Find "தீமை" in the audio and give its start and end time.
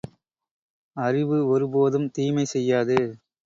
2.11-2.45